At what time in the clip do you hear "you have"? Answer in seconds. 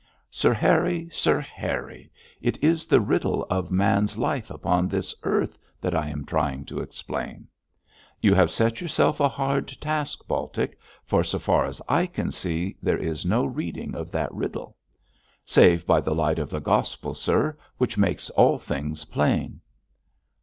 8.19-8.49